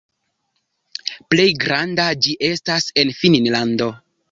Plej 1.33 1.45
granda 1.65 2.07
ĝi 2.27 2.35
estas 2.51 2.91
en 3.03 3.15
Finnlando. 3.21 3.93